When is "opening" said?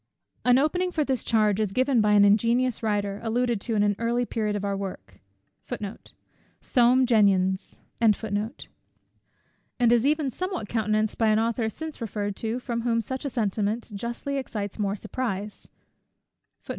0.57-0.91